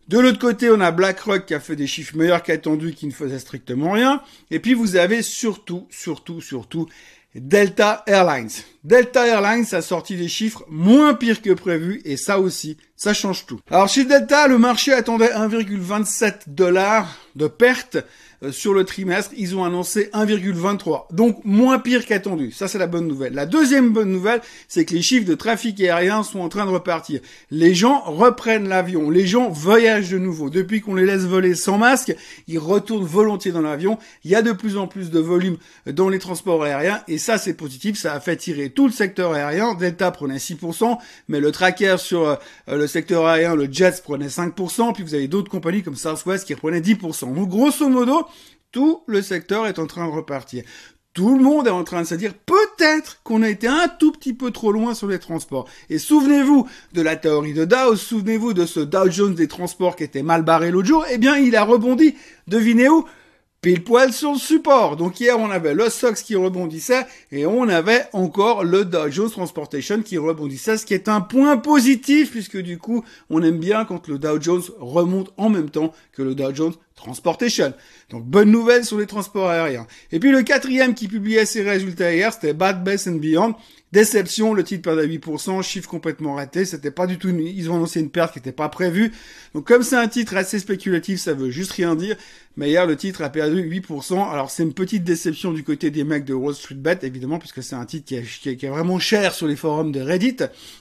De 0.10 0.20
l'autre 0.20 0.40
côté, 0.40 0.70
on 0.70 0.82
a 0.82 0.92
BlackRock 0.92 1.46
qui 1.46 1.54
a 1.54 1.62
fait 1.62 1.78
des 1.78 1.88
chiffres 1.88 2.18
meilleurs 2.18 2.44
qu'attendus, 2.44 2.94
qui 2.94 3.08
ne 3.08 3.12
faisait 3.12 3.40
strictement 3.40 3.92
rien. 3.92 4.22
Et 4.52 4.60
puis 4.60 4.74
vous 4.74 4.98
avez 4.98 5.22
surtout, 5.22 5.88
surtout, 5.90 6.42
surtout 6.42 6.90
Delta 7.36 8.04
Airlines. 8.06 8.52
Delta 8.84 9.26
Airlines 9.26 9.66
a 9.72 9.82
sorti 9.82 10.16
des 10.16 10.28
chiffres 10.28 10.64
moins 10.70 11.14
pires 11.14 11.42
que 11.42 11.54
prévu 11.54 12.02
et 12.06 12.18
ça 12.18 12.40
aussi, 12.40 12.78
ça 12.96 13.14
change 13.14 13.46
tout. 13.46 13.60
Alors 13.72 13.88
chez 13.88 14.06
Delta, 14.06 14.48
le 14.48 14.58
marché 14.58 14.94
attendait 14.94 15.32
1,27 15.32 16.42
dollars 16.48 17.18
de 17.36 17.48
perte 17.48 17.98
euh, 18.44 18.52
sur 18.52 18.74
le 18.74 18.84
trimestre, 18.84 19.32
ils 19.38 19.56
ont 19.56 19.64
annoncé 19.64 20.10
1,23. 20.14 21.14
Donc 21.14 21.40
moins 21.44 21.80
pire 21.80 22.06
qu'attendu. 22.06 22.52
Ça 22.52 22.68
c'est 22.68 22.78
la 22.78 22.88
bonne 22.88 23.08
nouvelle. 23.08 23.34
La 23.34 23.46
deuxième 23.46 23.92
bonne 23.92 24.12
nouvelle, 24.12 24.42
c'est 24.68 24.86
que 24.86 24.94
les 24.94 25.02
chiffres 25.02 25.28
de 25.28 25.36
trafic 25.36 25.80
aérien 25.82 26.24
sont 26.24 26.40
en 26.40 26.50
train 26.50 26.66
de 26.66 26.72
repartir. 26.72 27.22
Les 27.52 27.74
gens 27.74 28.02
reprennent 28.02 28.68
l'avion, 28.68 29.10
les 29.10 29.26
gens 29.26 29.50
voyagent 29.50 30.10
de 30.10 30.18
nouveau. 30.18 30.50
Depuis 30.50 30.82
qu'on 30.82 30.96
les 30.96 31.06
laisse 31.06 31.24
voler 31.24 31.56
sans 31.56 31.78
masque, 31.78 32.16
ils 32.48 32.60
retournent 32.60 33.06
volontiers 33.06 33.52
dans 33.52 33.62
l'avion. 33.62 33.98
Il 34.24 34.32
y 34.32 34.36
a 34.36 34.42
de 34.42 34.52
plus 34.52 34.78
en 34.78 34.88
plus 34.88 35.10
de 35.10 35.20
volume 35.20 35.58
dans 35.86 36.10
les 36.10 36.20
transports 36.20 36.64
aériens 36.64 37.02
et 37.08 37.18
ça 37.18 37.38
c'est 37.38 37.54
positif, 37.54 37.98
ça 37.98 38.14
a 38.14 38.20
fait 38.20 38.36
tirer 38.36 38.70
tout 38.70 38.88
le 38.88 38.94
secteur 38.94 39.34
aérien. 39.34 39.74
Delta 39.74 40.12
prenait 40.12 40.38
6%, 40.38 40.98
mais 41.28 41.40
le 41.40 41.52
tracker 41.52 41.96
sur 41.98 42.28
euh, 42.28 42.36
le 42.68 42.88
secteur 42.88 43.26
aérien, 43.26 43.56
le 43.56 43.68
Jets 43.72 44.02
prenait 44.04 44.28
5%, 44.28 44.94
puis 44.94 45.04
vous 45.04 45.14
avez 45.14 45.28
d'autres 45.28 45.50
compagnies 45.50 45.84
comme 45.84 45.96
Southwest 45.96 46.46
qui 46.46 46.56
prenaient 46.56 46.82
10%. 46.82 47.34
Donc 47.34 47.50
grosso 47.50 47.88
modo, 47.88 48.28
tout 48.74 49.04
le 49.08 49.22
secteur 49.22 49.68
est 49.68 49.80
en 49.80 49.88
train 49.88 50.06
de 50.06 50.12
repartir. 50.12 50.64
Tout 51.14 51.38
le 51.38 51.44
monde 51.44 51.68
est 51.68 51.72
en 51.72 51.84
train 51.84 52.02
de 52.02 52.08
se 52.08 52.16
dire 52.16 52.34
peut-être 52.34 53.22
qu'on 53.24 53.44
a 53.44 53.50
été 53.50 53.68
un 53.68 53.88
tout 53.88 54.12
petit 54.12 54.34
peu 54.34 54.50
trop 54.50 54.72
loin 54.72 54.96
sur 54.96 55.08
les 55.08 55.20
transports. 55.20 55.70
Et 55.92 56.00
souvenez-vous 56.00 56.68
de 56.92 57.02
la 57.04 57.16
théorie 57.16 57.54
de 57.54 57.66
Dow, 57.66 57.96
souvenez-vous 57.96 58.54
de 58.54 58.66
ce 58.66 58.80
Dow 58.80 59.12
Jones 59.12 59.36
des 59.36 59.48
transports 59.48 59.96
qui 59.96 60.04
était 60.04 60.24
mal 60.24 60.42
barré 60.42 60.72
l'autre 60.72 60.88
jour, 60.88 61.06
eh 61.12 61.20
bien 61.20 61.38
il 61.38 61.56
a 61.56 61.64
rebondi. 61.64 62.16
Devinez 62.48 62.90
où? 62.90 63.06
Pile 63.62 63.84
poil 63.84 64.12
sur 64.12 64.34
le 64.34 64.40
support. 64.40 64.98
Donc 64.98 65.22
hier, 65.22 65.40
on 65.40 65.50
avait 65.50 65.74
le 65.74 65.90
SOX 65.90 66.22
qui 66.24 66.36
rebondissait 66.36 67.06
et 67.32 67.46
on 67.46 67.70
avait 67.70 68.08
encore 68.12 68.66
le 68.66 68.84
Dow 68.84 69.10
Jones 69.10 69.30
Transportation 69.30 70.02
qui 70.02 70.18
rebondissait, 70.18 70.78
ce 70.78 70.86
qui 70.86 70.94
est 70.94 71.08
un 71.08 71.22
point 71.22 71.56
positif 71.56 72.32
puisque 72.32 72.58
du 72.58 72.78
coup, 72.80 73.06
on 73.30 73.42
aime 73.42 73.60
bien 73.60 73.86
quand 73.86 74.10
le 74.10 74.18
Dow 74.18 74.42
Jones 74.42 74.64
remonte 74.80 75.32
en 75.38 75.50
même 75.50 75.70
temps 75.70 75.94
que 76.12 76.24
le 76.24 76.36
Dow 76.36 76.54
Jones 76.54 76.74
Transportation. 77.04 77.74
Donc 78.10 78.24
bonne 78.24 78.50
nouvelle 78.50 78.86
sur 78.86 78.98
les 78.98 79.08
transports 79.08 79.50
aériens. 79.50 79.88
Et 80.14 80.20
puis 80.20 80.32
le 80.32 80.42
quatrième 80.42 80.94
qui 80.94 81.10
publiait 81.10 81.46
ses 81.46 81.62
résultats 81.62 82.14
hier, 82.14 82.32
c'était 82.32 82.54
Bad 82.54 82.82
Best 82.82 83.10
and 83.10 83.16
Beyond. 83.16 83.56
Déception, 83.94 84.56
le 84.56 84.64
titre 84.64 84.82
perdait 84.82 85.06
8%, 85.06 85.62
chiffre 85.62 85.88
complètement 85.88 86.34
raté, 86.34 86.66
c'était 86.66 86.90
pas 86.90 87.06
du 87.06 87.20
tout, 87.20 87.30
ils 87.30 87.70
ont 87.70 87.76
annoncé 87.76 88.00
une 88.00 88.10
perte 88.10 88.34
qui 88.34 88.40
n'était 88.40 88.52
pas 88.52 88.68
prévue. 88.68 89.12
Donc 89.54 89.68
comme 89.68 89.84
c'est 89.84 89.96
un 89.96 90.08
titre 90.08 90.36
assez 90.36 90.58
spéculatif, 90.58 91.20
ça 91.20 91.36
veut 91.36 91.52
juste 91.52 91.74
rien 91.74 91.94
dire. 91.94 92.16
Mais 92.56 92.70
hier, 92.70 92.88
le 92.88 92.96
titre 92.96 93.22
a 93.22 93.30
perdu 93.30 93.62
8%. 93.62 94.32
Alors 94.32 94.50
c'est 94.50 94.64
une 94.64 94.74
petite 94.74 95.04
déception 95.04 95.52
du 95.52 95.64
côté 95.64 95.92
des 95.92 96.04
mecs 96.04 96.26
de 96.26 96.34
Wall 96.34 96.56
Street 96.56 96.74
Bet, 96.74 97.00
évidemment, 97.04 97.38
puisque 97.38 97.62
c'est 97.62 97.76
un 97.76 97.86
titre 97.86 98.06
qui 98.06 98.16
est, 98.16 98.58
qui, 98.58 98.66
est, 98.66 98.70
vraiment 98.70 98.98
cher 98.98 99.34
sur 99.34 99.46
les 99.46 99.56
forums 99.56 99.92
de 99.92 100.02
Reddit. 100.02 100.38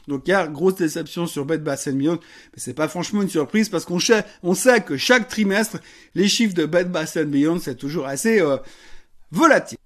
Donc 0.08 0.26
hier, 0.26 0.50
grosse 0.50 0.76
déception 0.76 1.26
sur 1.26 1.44
Bet 1.44 1.58
Bass 1.58 1.88
Beyond. 1.88 2.18
Mais 2.18 2.58
c'est 2.58 2.72
pas 2.72 2.88
franchement 2.88 3.20
une 3.20 3.28
surprise 3.28 3.68
parce 3.68 3.84
qu'on 3.84 3.98
sait, 3.98 4.24
on 4.42 4.54
sait 4.54 4.80
que 4.80 4.96
chaque 4.96 5.28
trimestre, 5.28 5.78
les 6.14 6.28
chiffres 6.28 6.54
de 6.54 6.66
Bet 6.66 6.84
Bass 6.84 7.16
Beyond, 7.16 7.58
c'est 7.60 7.76
toujours 7.76 8.06
assez... 8.06 8.40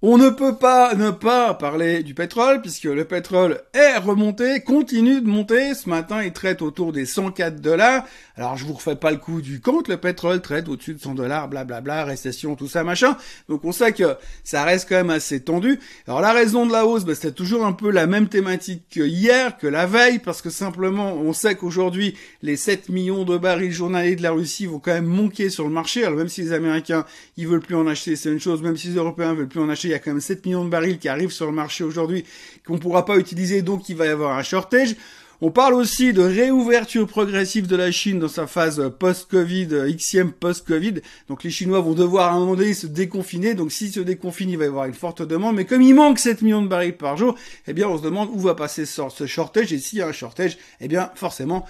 On 0.01 0.17
ne 0.17 0.29
peut 0.29 0.55
pas 0.55 0.93
ne 0.93 1.09
pas 1.09 1.53
parler 1.53 2.03
du 2.03 2.13
pétrole 2.13 2.61
puisque 2.61 2.83
le 2.83 3.05
pétrole 3.05 3.61
est 3.73 3.97
remonté, 3.97 4.59
continue 4.59 5.21
de 5.21 5.27
monter. 5.27 5.73
Ce 5.73 5.87
matin, 5.87 6.21
il 6.21 6.33
traite 6.33 6.61
autour 6.61 6.91
des 6.91 7.05
104 7.05 7.61
dollars. 7.61 8.03
Alors, 8.35 8.57
je 8.57 8.65
vous 8.65 8.73
refais 8.73 8.97
pas 8.97 9.09
le 9.09 9.17
coup 9.17 9.41
du 9.41 9.61
compte. 9.61 9.87
Le 9.87 9.95
pétrole 9.95 10.41
traite 10.41 10.67
au-dessus 10.67 10.95
de 10.95 10.99
100 10.99 11.15
dollars, 11.15 11.47
blablabla, 11.47 12.03
récession, 12.03 12.55
tout 12.55 12.67
ça, 12.67 12.83
machin. 12.83 13.15
Donc, 13.47 13.63
on 13.63 13.71
sait 13.71 13.93
que 13.93 14.17
ça 14.43 14.65
reste 14.65 14.89
quand 14.89 14.95
même 14.95 15.09
assez 15.09 15.39
tendu. 15.41 15.79
Alors, 16.07 16.19
la 16.19 16.33
raison 16.33 16.65
de 16.65 16.73
la 16.73 16.85
hausse, 16.85 17.05
bah, 17.05 17.15
c'était 17.15 17.31
toujours 17.31 17.65
un 17.65 17.73
peu 17.73 17.89
la 17.89 18.05
même 18.05 18.27
thématique 18.27 18.83
que 18.91 19.01
hier, 19.01 19.57
que 19.57 19.67
la 19.67 19.85
veille, 19.85 20.19
parce 20.19 20.41
que 20.41 20.49
simplement, 20.49 21.13
on 21.13 21.31
sait 21.31 21.55
qu'aujourd'hui, 21.55 22.15
les 22.41 22.57
7 22.57 22.89
millions 22.89 23.23
de 23.23 23.37
barils 23.37 23.71
journaliers 23.71 24.17
de 24.17 24.23
la 24.23 24.31
Russie 24.31 24.65
vont 24.65 24.79
quand 24.79 24.93
même 24.93 25.05
manquer 25.05 25.49
sur 25.49 25.63
le 25.63 25.71
marché. 25.71 26.03
Alors, 26.03 26.17
même 26.17 26.27
si 26.27 26.41
les 26.41 26.51
Américains, 26.51 27.05
ils 27.37 27.47
veulent 27.47 27.61
plus 27.61 27.75
en 27.75 27.87
acheter, 27.87 28.17
c'est 28.17 28.29
une 28.29 28.41
chose. 28.41 28.61
Même 28.61 28.75
si 28.75 28.89
les 28.89 28.95
Européens 28.95 29.36
veulent 29.37 29.47
plus 29.47 29.61
en 29.61 29.69
acheter. 29.69 29.89
Il 29.89 29.91
y 29.91 29.93
a 29.95 29.99
quand 29.99 30.11
même 30.11 30.21
7 30.21 30.45
millions 30.45 30.65
de 30.65 30.69
barils 30.69 30.99
qui 30.99 31.07
arrivent 31.07 31.31
sur 31.31 31.45
le 31.45 31.51
marché 31.51 31.83
aujourd'hui 31.83 32.25
qu'on 32.65 32.77
pourra 32.77 33.05
pas 33.05 33.17
utiliser, 33.17 33.61
donc 33.61 33.89
il 33.89 33.95
va 33.95 34.05
y 34.05 34.09
avoir 34.09 34.37
un 34.37 34.43
shortage. 34.43 34.95
On 35.39 35.51
parle 35.51 35.75
aussi 35.75 36.13
de 36.13 36.23
réouverture 36.23 37.05
progressive 37.05 37.67
de 37.67 37.75
la 37.75 37.91
Chine 37.91 38.17
dans 38.17 38.27
sa 38.27 38.47
phase 38.47 38.91
post-Covid, 38.97 39.67
xème 39.95 40.31
post-Covid. 40.31 40.95
Donc 41.29 41.43
les 41.43 41.51
Chinois 41.51 41.79
vont 41.79 41.93
devoir 41.93 42.31
à 42.31 42.35
un 42.35 42.39
moment 42.39 42.55
donné 42.55 42.73
se 42.73 42.87
déconfiner. 42.87 43.53
Donc 43.53 43.71
s'ils 43.71 43.91
se 43.91 43.99
déconfinent, 43.99 44.49
il 44.49 44.57
va 44.57 44.65
y 44.65 44.67
avoir 44.67 44.85
une 44.85 44.95
forte 44.95 45.21
demande. 45.21 45.55
Mais 45.55 45.65
comme 45.65 45.83
il 45.83 45.93
manque 45.93 46.17
7 46.17 46.41
millions 46.41 46.63
de 46.63 46.67
barils 46.67 46.97
par 46.97 47.17
jour, 47.17 47.35
eh 47.67 47.73
bien 47.73 47.87
on 47.87 47.99
se 47.99 48.03
demande 48.03 48.29
où 48.33 48.39
va 48.39 48.55
passer 48.55 48.87
ce 48.87 49.27
shortage. 49.27 49.71
Et 49.71 49.77
s'il 49.77 49.99
y 49.99 50.01
a 50.01 50.07
un 50.07 50.11
shortage, 50.11 50.57
eh 50.81 50.87
bien 50.87 51.11
forcément 51.13 51.67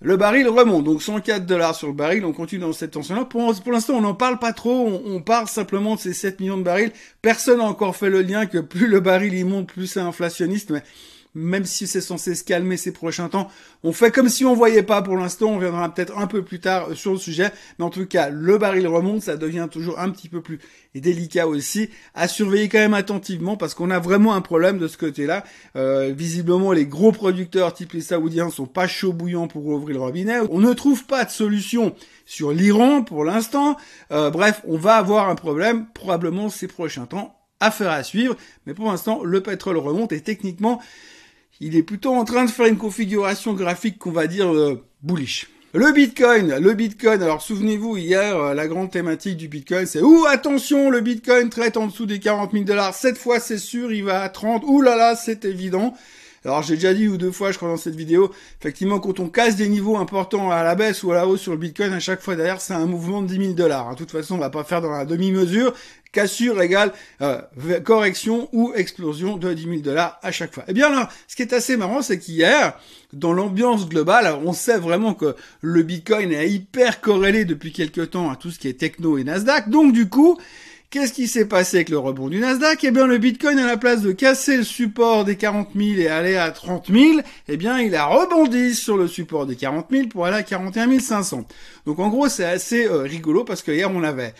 le 0.00 0.16
baril 0.16 0.46
remonte, 0.48 0.84
donc 0.84 1.02
104 1.02 1.44
dollars 1.44 1.74
sur 1.74 1.88
le 1.88 1.92
baril, 1.92 2.24
on 2.24 2.32
continue 2.32 2.60
dans 2.60 2.72
cette 2.72 2.92
tension-là. 2.92 3.24
Pour, 3.24 3.52
l'instant, 3.72 3.94
on 3.94 4.00
n'en 4.00 4.14
parle 4.14 4.38
pas 4.38 4.52
trop, 4.52 5.02
on, 5.04 5.20
parle 5.20 5.48
simplement 5.48 5.96
de 5.96 6.00
ces 6.00 6.12
7 6.12 6.38
millions 6.38 6.56
de 6.56 6.62
barils. 6.62 6.92
Personne 7.20 7.58
n'a 7.58 7.64
encore 7.64 7.96
fait 7.96 8.08
le 8.08 8.22
lien 8.22 8.46
que 8.46 8.58
plus 8.58 8.86
le 8.86 9.00
baril 9.00 9.34
il 9.34 9.44
monte, 9.44 9.66
plus 9.72 9.88
c'est 9.88 10.00
inflationniste, 10.00 10.70
mais 10.70 10.84
même 11.34 11.64
si 11.64 11.86
c'est 11.86 12.00
censé 12.00 12.34
se 12.34 12.44
calmer 12.44 12.76
ces 12.76 12.92
prochains 12.92 13.28
temps. 13.28 13.48
On 13.82 13.92
fait 13.92 14.10
comme 14.10 14.28
si 14.28 14.44
on 14.44 14.54
voyait 14.54 14.82
pas 14.82 15.02
pour 15.02 15.16
l'instant, 15.16 15.46
on 15.46 15.58
viendra 15.58 15.92
peut-être 15.92 16.16
un 16.18 16.26
peu 16.26 16.42
plus 16.42 16.60
tard 16.60 16.90
euh, 16.90 16.94
sur 16.94 17.12
le 17.12 17.18
sujet, 17.18 17.50
mais 17.78 17.84
en 17.84 17.90
tout 17.90 18.06
cas, 18.06 18.28
le 18.30 18.58
baril 18.58 18.86
remonte, 18.86 19.22
ça 19.22 19.36
devient 19.36 19.68
toujours 19.70 19.98
un 19.98 20.10
petit 20.10 20.28
peu 20.28 20.40
plus 20.40 20.58
délicat 21.00 21.46
aussi, 21.46 21.90
à 22.14 22.28
surveiller 22.28 22.68
quand 22.68 22.78
même 22.78 22.94
attentivement 22.94 23.56
parce 23.56 23.74
qu'on 23.74 23.90
a 23.90 23.98
vraiment 23.98 24.34
un 24.34 24.40
problème 24.40 24.78
de 24.78 24.88
ce 24.88 24.96
côté-là. 24.96 25.44
Euh, 25.76 26.12
visiblement, 26.16 26.72
les 26.72 26.86
gros 26.86 27.12
producteurs 27.12 27.72
type 27.74 27.92
les 27.92 28.00
Saoudiens 28.00 28.50
sont 28.50 28.66
pas 28.66 28.86
chauds 28.86 29.12
bouillants 29.12 29.48
pour 29.48 29.66
ouvrir 29.66 29.96
le 29.96 30.02
robinet. 30.02 30.40
On 30.50 30.58
ne 30.58 30.72
trouve 30.72 31.04
pas 31.04 31.24
de 31.24 31.30
solution 31.30 31.94
sur 32.26 32.52
l'Iran 32.52 33.02
pour 33.02 33.24
l'instant. 33.24 33.76
Euh, 34.10 34.30
bref, 34.30 34.62
on 34.66 34.76
va 34.76 34.96
avoir 34.96 35.28
un 35.28 35.34
problème 35.34 35.86
probablement 35.94 36.48
ces 36.48 36.68
prochains 36.68 37.06
temps. 37.06 37.34
Affaire 37.60 37.90
à 37.90 38.04
suivre, 38.04 38.36
mais 38.66 38.74
pour 38.74 38.86
l'instant, 38.86 39.24
le 39.24 39.42
pétrole 39.42 39.78
remonte 39.78 40.12
et 40.12 40.20
techniquement, 40.20 40.80
il 41.60 41.76
est 41.76 41.82
plutôt 41.82 42.14
en 42.14 42.24
train 42.24 42.44
de 42.44 42.50
faire 42.50 42.66
une 42.66 42.76
configuration 42.76 43.52
graphique 43.54 43.98
qu'on 43.98 44.12
va 44.12 44.26
dire 44.26 44.52
euh, 44.52 44.82
bullish. 45.02 45.48
Le 45.74 45.92
Bitcoin, 45.92 46.56
le 46.58 46.72
Bitcoin. 46.72 47.22
Alors 47.22 47.42
souvenez-vous 47.42 47.98
hier, 47.98 48.36
euh, 48.36 48.54
la 48.54 48.66
grande 48.66 48.90
thématique 48.90 49.36
du 49.36 49.48
Bitcoin, 49.48 49.84
c'est 49.84 50.00
ouh 50.00 50.24
attention, 50.26 50.88
le 50.88 51.00
Bitcoin 51.00 51.50
traite 51.50 51.76
en 51.76 51.88
dessous 51.88 52.06
des 52.06 52.20
40 52.20 52.52
000 52.52 52.64
dollars. 52.64 52.94
Cette 52.94 53.18
fois, 53.18 53.38
c'est 53.38 53.58
sûr, 53.58 53.92
il 53.92 54.04
va 54.04 54.22
à 54.22 54.28
30. 54.30 54.64
Ouh 54.66 54.80
là 54.80 54.96
là, 54.96 55.14
c'est 55.14 55.44
évident. 55.44 55.94
Alors 56.44 56.62
j'ai 56.62 56.74
déjà 56.74 56.94
dit 56.94 57.08
ou 57.08 57.16
deux 57.16 57.32
fois, 57.32 57.52
je 57.52 57.56
crois 57.56 57.68
dans 57.68 57.76
cette 57.76 57.96
vidéo, 57.96 58.30
effectivement 58.60 59.00
quand 59.00 59.20
on 59.20 59.28
casse 59.28 59.56
des 59.56 59.68
niveaux 59.68 59.96
importants 59.96 60.50
à 60.50 60.62
la 60.62 60.74
baisse 60.74 61.02
ou 61.02 61.12
à 61.12 61.14
la 61.14 61.26
hausse 61.26 61.40
sur 61.40 61.52
le 61.52 61.58
Bitcoin, 61.58 61.92
à 61.92 62.00
chaque 62.00 62.20
fois 62.20 62.36
derrière 62.36 62.60
c'est 62.60 62.74
un 62.74 62.86
mouvement 62.86 63.22
de 63.22 63.28
10 63.28 63.36
000 63.38 63.52
dollars. 63.54 63.90
De 63.90 63.96
toute 63.96 64.10
façon, 64.10 64.36
on 64.36 64.38
va 64.38 64.50
pas 64.50 64.64
faire 64.64 64.80
dans 64.80 64.90
la 64.90 65.04
demi-mesure. 65.04 65.74
Cassure 66.10 66.60
égale 66.62 66.92
euh, 67.20 67.40
correction 67.84 68.48
ou 68.52 68.72
explosion 68.74 69.36
de 69.36 69.52
10 69.52 69.62
000 69.62 69.76
dollars 69.80 70.18
à 70.22 70.32
chaque 70.32 70.54
fois. 70.54 70.64
Eh 70.66 70.72
bien 70.72 70.88
là, 70.88 71.10
ce 71.26 71.36
qui 71.36 71.42
est 71.42 71.52
assez 71.52 71.76
marrant, 71.76 72.00
c'est 72.00 72.18
qu'hier, 72.18 72.78
dans 73.12 73.34
l'ambiance 73.34 73.88
globale, 73.88 74.38
on 74.44 74.54
sait 74.54 74.78
vraiment 74.78 75.12
que 75.12 75.36
le 75.60 75.82
Bitcoin 75.82 76.32
est 76.32 76.48
hyper 76.48 77.02
corrélé 77.02 77.44
depuis 77.44 77.72
quelques 77.72 78.10
temps 78.10 78.30
à 78.30 78.36
tout 78.36 78.50
ce 78.50 78.58
qui 78.58 78.68
est 78.68 78.78
techno 78.80 79.18
et 79.18 79.24
Nasdaq. 79.24 79.68
Donc 79.68 79.92
du 79.92 80.08
coup, 80.08 80.38
Qu'est-ce 80.90 81.12
qui 81.12 81.28
s'est 81.28 81.44
passé 81.44 81.76
avec 81.76 81.90
le 81.90 81.98
rebond 81.98 82.28
du 82.28 82.40
Nasdaq? 82.40 82.82
Eh 82.82 82.90
bien, 82.90 83.06
le 83.06 83.18
Bitcoin, 83.18 83.58
à 83.58 83.66
la 83.66 83.76
place 83.76 84.00
de 84.00 84.10
casser 84.12 84.56
le 84.56 84.62
support 84.62 85.26
des 85.26 85.36
40 85.36 85.68
000 85.76 85.98
et 85.98 86.08
aller 86.08 86.36
à 86.36 86.50
30 86.50 86.86
000, 86.90 87.20
eh 87.46 87.56
bien, 87.58 87.78
il 87.78 87.94
a 87.94 88.06
rebondi 88.06 88.74
sur 88.74 88.96
le 88.96 89.06
support 89.06 89.44
des 89.44 89.54
40 89.54 89.88
000 89.90 90.08
pour 90.08 90.24
aller 90.24 90.38
à 90.38 90.42
41 90.42 90.98
500. 90.98 91.44
Donc, 91.84 91.98
en 91.98 92.08
gros, 92.08 92.30
c'est 92.30 92.46
assez 92.46 92.86
euh, 92.86 93.02
rigolo 93.02 93.44
parce 93.44 93.60
que 93.60 93.70
hier, 93.70 93.90
on 93.94 94.02
avait 94.02 94.32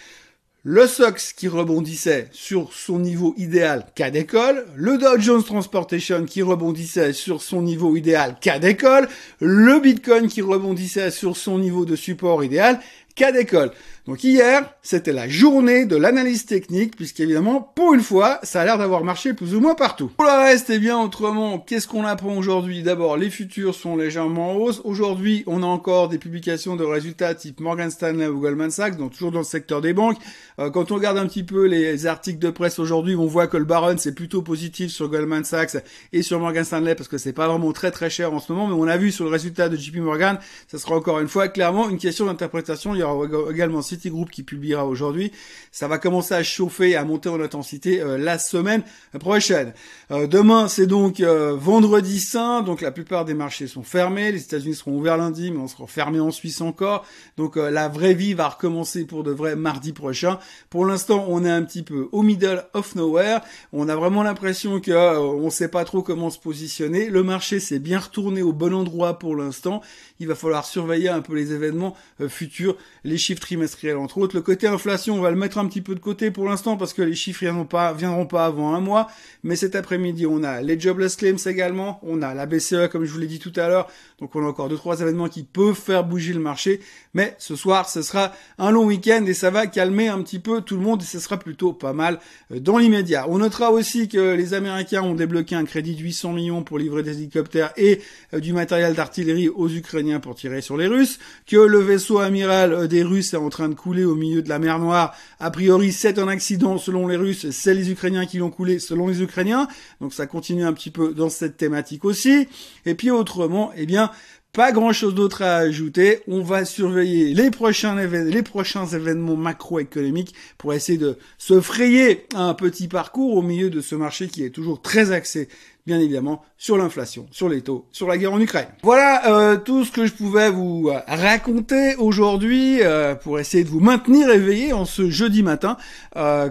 le 0.63 0.87
SOX 0.87 1.35
qui 1.35 1.49
rebondissait 1.49 2.29
sur 2.33 2.73
son 2.73 2.99
niveau 2.99 3.35
idéal 3.37 3.85
cas 3.95 4.11
d'école, 4.11 4.65
le 4.75 4.97
Dow 4.97 5.19
Jones 5.19 5.45
Transportation 5.45 6.25
qui 6.25 6.41
rebondissait 6.41 7.13
sur 7.13 7.43
son 7.43 7.61
niveau 7.61 7.95
idéal 7.95 8.39
cas 8.41 8.59
d'école, 8.59 9.07
le 9.41 9.81
Bitcoin 9.81 10.29
qui 10.29 10.41
rebondissait 10.41 11.11
sur 11.11 11.37
son 11.37 11.59
niveau 11.59 11.85
de 11.85 11.95
support 11.95 12.43
idéal 12.43 12.81
cas 13.15 13.33
d'école. 13.33 13.73
Donc 14.09 14.25
hier, 14.25 14.73
c'était 14.81 15.13
la 15.13 15.29
journée 15.29 15.85
de 15.85 15.95
l'analyse 15.95 16.47
technique, 16.47 16.97
puisqu'évidemment, 16.97 17.61
pour 17.61 17.93
une 17.93 18.01
fois, 18.01 18.41
ça 18.43 18.63
a 18.63 18.65
l'air 18.65 18.79
d'avoir 18.79 19.05
marché 19.05 19.35
plus 19.35 19.55
ou 19.55 19.61
moins 19.61 19.75
partout. 19.75 20.11
Pour 20.17 20.25
le 20.25 20.45
reste, 20.45 20.71
eh 20.71 20.79
bien, 20.79 20.99
autrement, 20.99 21.59
qu'est-ce 21.59 21.87
qu'on 21.87 22.07
apprend 22.07 22.35
aujourd'hui? 22.35 22.83
D'abord, 22.83 23.19
les 23.19 23.29
futurs 23.29 23.75
sont 23.75 23.99
légèrement 23.99 24.53
en 24.53 24.55
hausse. 24.55 24.81
Aujourd'hui, 24.85 25.45
on 25.47 25.63
a 25.63 25.67
encore 25.67 26.09
des 26.09 26.17
publications 26.17 26.75
de 26.75 26.85
résultats 26.85 27.35
type 27.35 27.61
Morgan 27.61 27.91
Stanley 27.91 28.29
ou 28.29 28.41
Goldman 28.41 28.71
Sachs, 28.71 28.97
donc 28.97 29.13
toujours 29.13 29.31
dans 29.31 29.41
le 29.41 29.45
secteur 29.45 29.83
des 29.83 29.93
banques. 29.93 30.17
Euh, 30.59 30.71
quand 30.71 30.91
on 30.91 30.95
regarde 30.95 31.19
un 31.19 31.27
petit 31.27 31.43
peu 31.43 31.67
les 31.67 32.07
articles 32.07 32.39
de 32.39 32.49
presse 32.49 32.79
aujourd'hui, 32.79 33.15
on 33.15 33.27
voit 33.27 33.47
que 33.47 33.59
le 33.59 33.67
Baron, 33.67 33.97
c'est 33.99 34.15
plutôt 34.15 34.41
positif 34.41 34.91
sur 34.91 35.11
Goldman 35.11 35.45
Sachs 35.45 35.77
et 36.15 36.23
sur 36.23 36.41
Morgan 36.41 36.65
Stanley, 36.65 36.95
parce 36.95 37.11
que 37.11 37.19
c'est 37.19 37.35
pas 37.35 37.47
vraiment 37.47 37.73
très 37.73 37.91
très 37.91 38.09
cher 38.09 38.33
en 38.33 38.41
ce 38.41 38.51
moment, 38.55 38.69
mais 38.69 38.75
on 38.75 38.89
a 38.89 38.97
vu 38.97 39.13
sur 39.13 39.27
le 39.27 39.31
résultat 39.31 39.69
de 39.69 39.77
JP 39.77 39.97
Morgan, 39.97 40.39
ça 40.67 40.79
sera 40.79 40.97
encore 40.97 41.21
une 41.21 41.29
fois 41.29 41.49
clairement 41.49 41.91
une 41.91 41.99
question 41.99 42.25
d'interprétation. 42.25 42.95
Il 42.95 43.01
y 43.01 43.03
aura 43.03 43.27
également 43.53 43.83
Group 44.07 44.31
qui 44.31 44.43
publiera 44.43 44.87
aujourd'hui. 44.87 45.33
Ça 45.73 45.89
va 45.89 45.99
commencer 45.99 46.35
à 46.35 46.43
chauffer, 46.43 46.97
à 46.97 47.05
monter 47.05 47.29
en 47.29 47.41
intensité 47.41 48.01
euh, 48.01 48.19
la 48.19 48.39
semaine 48.39 48.83
prochaine. 49.21 49.73
Euh, 50.11 50.27
demain, 50.27 50.69
c'est 50.69 50.87
donc 50.87 51.21
euh, 51.21 51.55
vendredi 51.57 52.21
saint, 52.21 52.63
donc 52.63 52.81
la 52.81 52.91
plupart 52.91 53.25
des 53.25 53.35
marchés 53.35 53.67
sont 53.67 53.83
fermés. 53.83 54.33
Les 54.33 54.43
États-Unis 54.43 54.77
seront 54.77 54.97
ouverts 54.97 55.17
lundi, 55.17 55.51
mais 55.51 55.59
on 55.59 55.69
sera 55.69 55.87
fermé 55.87 56.21
en 56.21 56.31
Suisse 56.31 56.61
encore. 56.61 57.05
Donc 57.37 57.57
la 57.57 57.89
vraie 57.89 58.15
vie 58.15 58.35
va 58.35 58.49
recommencer 58.49 59.05
pour 59.05 59.25
de 59.25 59.31
vrai 59.31 59.57
mardi 59.57 59.93
prochain. 59.93 60.39
Pour 60.71 60.87
l'instant, 60.87 61.27
on 61.29 61.45
est 61.45 61.51
un 61.51 61.63
petit 61.63 61.83
peu 61.83 62.09
au 62.13 62.23
middle 62.23 62.65
of 62.75 62.95
nowhere. 62.95 63.41
On 63.73 63.89
a 63.89 63.97
vraiment 63.97 64.23
l'impression 64.23 64.81
que 64.81 65.19
on 65.19 65.51
sait 65.51 65.69
pas 65.69 65.85
trop 65.85 66.03
comment 66.03 66.31
se 66.31 66.39
positionner. 66.39 67.09
Le 67.11 67.23
marché 67.23 67.61
s'est 67.61 67.79
bien 67.79 67.99
retourné 67.99 68.43
au 68.43 68.53
bon 68.53 68.75
endroit 68.75 69.19
pour 69.19 69.37
l'instant. 69.37 69.83
Il 70.21 70.29
va 70.29 70.35
falloir 70.35 70.65
surveiller 70.65 71.09
un 71.09 71.21
peu 71.21 71.35
les 71.35 71.53
événements 71.53 71.95
futurs, 72.29 72.77
les 73.05 73.19
chiffres 73.19 73.41
trimestriels 73.41 73.88
entre 73.95 74.19
autres. 74.19 74.37
Le 74.37 74.43
côté 74.43 74.67
inflation, 74.67 75.15
on 75.15 75.21
va 75.21 75.31
le 75.31 75.37
mettre 75.37 75.59
un 75.59 75.67
petit 75.67 75.81
peu 75.81 75.95
de 75.95 76.01
côté 76.01 76.31
pour 76.31 76.45
l'instant 76.45 76.77
parce 76.77 76.93
que 76.93 77.03
les 77.03 77.15
chiffres 77.15 77.41
viendront 77.41 77.65
pas, 77.65 77.93
viendront 77.93 78.27
pas 78.27 78.47
avant 78.47 78.75
un 78.75 78.81
mois. 78.81 79.09
Mais 79.43 79.57
cet 79.57 79.75
après-midi, 79.75 80.27
on 80.27 80.43
a 80.43 80.63
les 80.63 80.79
jobless 80.79 81.17
claims 81.17 81.37
également, 81.47 82.01
on 82.03 82.23
a 82.23 82.35
la 82.35 82.47
BCE 82.47 82.89
comme 82.91 83.05
je 83.05 83.13
vous 83.13 83.19
l'ai 83.19 83.27
dit 83.27 83.39
tout 83.39 83.53
à 83.57 83.69
l'heure. 83.69 83.89
Donc 84.21 84.35
on 84.35 84.45
a 84.45 84.49
encore 84.49 84.69
deux 84.69 84.77
trois 84.77 85.01
événements 85.01 85.29
qui 85.29 85.45
peuvent 85.45 85.77
faire 85.77 86.03
bouger 86.03 86.33
le 86.33 86.41
marché. 86.41 86.81
Mais 87.15 87.37
ce 87.39 87.55
soir, 87.55 87.89
ce 87.89 88.03
sera 88.03 88.33
un 88.59 88.73
long 88.73 88.85
week-end 88.85 89.25
et 89.27 89.35
ça 89.35 89.51
va 89.51 89.69
calmer 89.69 90.09
un 90.09 90.21
petit 90.23 90.41
peu 90.41 90.61
tout 90.61 90.77
le 90.77 90.83
monde 90.83 91.03
et 91.03 91.05
ce 91.05 91.21
sera 91.21 91.37
plutôt 91.37 91.73
pas 91.73 91.93
mal 91.93 92.19
euh, 92.53 92.59
dans 92.59 92.79
l'immédiat. 92.79 93.27
On 93.29 93.39
notera 93.39 93.71
aussi 93.71 94.09
que 94.09 94.35
les 94.35 94.55
Américains 94.55 95.03
ont 95.03 95.15
débloqué 95.15 95.55
un 95.55 95.65
crédit 95.65 95.95
de 95.95 96.03
800 96.03 96.33
millions 96.33 96.63
pour 96.65 96.79
livrer 96.79 97.05
des 97.05 97.19
hélicoptères 97.19 97.73
et 97.77 98.01
euh, 98.35 98.41
du 98.41 98.53
matériel 98.53 98.95
d'artillerie 98.95 99.49
aux 99.49 99.69
Ukrainiens 99.69 100.19
pour 100.19 100.35
tirer 100.35 100.63
sur 100.63 100.77
les 100.77 100.89
Russes, 100.89 101.21
que 101.47 101.57
le 101.57 101.79
vaisseau 101.79 102.19
amiral 102.19 102.73
euh, 102.73 102.87
des 102.89 103.05
Russes 103.05 103.35
est 103.35 103.39
en 103.39 103.51
train 103.51 103.69
de 103.69 103.75
couler 103.75 104.05
au 104.05 104.17
milieu 104.17 104.43
de 104.43 104.49
la 104.49 104.59
mer 104.59 104.81
Noire. 104.81 105.15
A 105.39 105.53
priori, 105.53 105.93
c'est 105.93 106.19
un 106.19 106.27
accident 106.27 106.79
selon 106.79 107.07
les 107.07 107.17
Russes, 107.17 107.51
c'est 107.51 107.75
les 107.75 107.91
Ukrainiens 107.91 108.27
qui 108.27 108.39
l'ont 108.39 108.51
coulé 108.51 108.81
selon 108.81 109.07
les 109.07 109.23
Ukrainiens. 109.23 109.69
Donc 110.01 110.13
ça 110.13 110.27
continue 110.27 110.65
un 110.65 110.73
petit 110.73 110.91
peu 110.91 111.15
dans 111.15 111.29
cette 111.29 111.57
thématique 111.57 112.05
aussi. 112.05 112.49
Et 112.85 112.95
puis 112.95 113.13
autrement, 113.13 113.71
eh 113.77 113.87
bien, 113.87 114.08
pas 114.53 114.73
grand 114.73 114.93
chose 114.93 115.15
d'autre 115.15 115.43
à 115.43 115.57
ajouter. 115.57 116.21
On 116.27 116.43
va 116.43 116.65
surveiller 116.65 117.35
les 117.35 117.51
prochains, 117.51 117.95
les 117.95 118.43
prochains 118.43 118.87
événements 118.87 119.37
macroéconomiques 119.37 120.35
pour 120.57 120.73
essayer 120.75 120.99
de 120.99 121.19
se 121.37 121.61
frayer 121.61 122.27
un 122.35 122.55
petit 122.55 122.89
parcours 122.89 123.37
au 123.37 123.43
milieu 123.43 123.71
de 123.71 123.81
ce 123.81 123.95
marché 123.95 124.29
qui 124.29 124.45
est 124.45 124.51
toujours 124.51 124.83
très 124.83 125.13
axé 125.13 125.49
bien 125.89 125.99
évidemment, 126.01 126.43
sur 126.59 126.77
l'inflation, 126.77 127.27
sur 127.31 127.49
les 127.49 127.63
taux, 127.63 127.87
sur 127.93 128.09
la 128.09 128.19
guerre 128.19 128.35
en 128.35 128.41
Ukraine. 128.41 128.67
Voilà 128.83 129.27
euh, 129.27 129.57
tout 129.57 129.87
ce 129.87 129.91
que 129.91 130.05
je 130.05 130.13
pouvais 130.13 130.51
vous 130.51 130.91
euh, 130.91 131.01
raconter 131.09 131.97
aujourd'hui 131.97 132.81
euh, 132.83 133.15
pour 133.15 133.41
essayer 133.41 133.65
de 133.65 133.71
vous 133.71 133.81
maintenir 133.81 134.29
éveillé 134.29 134.75
en 134.75 134.85
ce 134.85 135.09
jeudi 135.09 135.43
matin. 135.43 135.79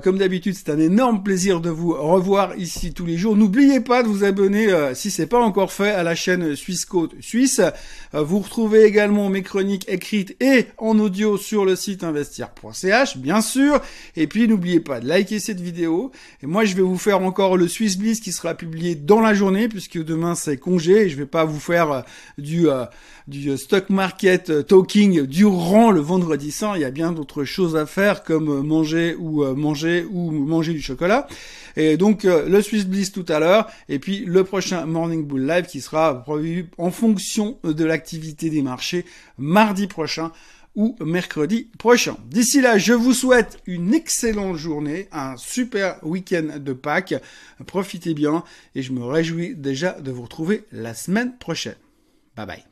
comme 0.03 0.17
d'habitude, 0.17 0.55
c'est 0.55 0.71
un 0.71 0.79
énorme 0.79 1.21
plaisir 1.21 1.61
de 1.61 1.69
vous 1.69 1.93
revoir 1.93 2.57
ici 2.57 2.93
tous 2.93 3.05
les 3.05 3.17
jours. 3.17 3.35
N'oubliez 3.35 3.79
pas 3.79 4.01
de 4.01 4.07
vous 4.07 4.23
abonner, 4.23 4.69
si 4.95 5.11
c'est 5.11 5.27
pas 5.27 5.39
encore 5.39 5.71
fait, 5.71 5.91
à 5.91 6.01
la 6.01 6.15
chaîne 6.15 6.55
Suisse 6.55 6.85
Côte 6.85 7.13
Suisse. 7.19 7.61
vous 8.13 8.39
retrouvez 8.39 8.85
également 8.85 9.29
mes 9.29 9.43
chroniques 9.43 9.85
écrites 9.87 10.35
et 10.41 10.65
en 10.77 10.97
audio 10.97 11.37
sur 11.37 11.63
le 11.63 11.75
site 11.75 12.03
investir.ch, 12.03 13.17
bien 13.17 13.41
sûr. 13.41 13.81
Et 14.15 14.25
puis 14.25 14.47
n'oubliez 14.47 14.79
pas 14.79 14.99
de 14.99 15.07
liker 15.07 15.39
cette 15.39 15.61
vidéo. 15.61 16.11
Et 16.41 16.47
moi, 16.47 16.65
je 16.65 16.75
vais 16.75 16.81
vous 16.81 16.97
faire 16.97 17.21
encore 17.21 17.57
le 17.57 17.67
Swiss 17.67 17.97
Bliss 17.97 18.19
qui 18.19 18.31
sera 18.31 18.55
publié 18.55 18.95
dans 18.95 19.19
la 19.19 19.26
journée 19.33 19.67
puisque 19.67 20.03
demain 20.03 20.35
c'est 20.35 20.57
congé 20.57 21.05
et 21.05 21.09
je 21.09 21.17
vais 21.17 21.25
pas 21.25 21.45
vous 21.45 21.59
faire 21.59 21.91
euh, 21.91 22.01
du 22.37 22.69
euh, 22.69 22.85
euh, 23.33 23.57
stock 23.57 23.89
market 23.89 24.65
talking 24.67 25.23
durant 25.23 25.91
le 25.91 26.01
vendredi 26.01 26.51
saint. 26.51 26.75
Il 26.75 26.81
y 26.81 26.85
a 26.85 26.91
bien 26.91 27.11
d'autres 27.11 27.43
choses 27.43 27.75
à 27.75 27.85
faire 27.85 28.23
comme 28.23 28.65
manger 28.65 29.15
ou 29.19 29.43
manger 29.55 30.05
ou 30.09 30.31
manger 30.31 30.73
du 30.73 30.81
chocolat. 30.81 31.27
Et 31.75 31.97
donc 31.97 32.23
le 32.23 32.61
Swiss 32.61 32.85
Bliss 32.87 33.11
tout 33.11 33.25
à 33.29 33.39
l'heure 33.39 33.67
et 33.87 33.99
puis 33.99 34.25
le 34.25 34.43
prochain 34.43 34.85
Morning 34.85 35.25
Bull 35.25 35.45
Live 35.45 35.65
qui 35.65 35.81
sera 35.81 36.23
prévu 36.23 36.69
en 36.77 36.89
fonction 36.89 37.59
de 37.63 37.85
l'activité 37.85 38.49
des 38.49 38.61
marchés 38.61 39.05
mardi 39.37 39.87
prochain 39.87 40.31
ou 40.77 40.95
mercredi 41.01 41.69
prochain. 41.77 42.15
D'ici 42.29 42.61
là, 42.61 42.77
je 42.77 42.93
vous 42.93 43.13
souhaite 43.13 43.59
une 43.65 43.93
excellente 43.93 44.55
journée, 44.55 45.09
un 45.11 45.35
super 45.35 45.99
week-end 46.03 46.59
de 46.59 46.71
Pâques. 46.71 47.15
Profitez 47.65 48.13
bien 48.13 48.43
et 48.75 48.83
je 48.83 48.93
me 48.93 49.03
réjouis 49.03 49.55
déjà 49.55 49.93
de 49.93 50.11
vous 50.11 50.21
retrouver 50.21 50.63
la 50.71 50.93
semaine 50.93 51.35
prochaine. 51.37 51.75
Bye 52.37 52.45
bye. 52.45 52.67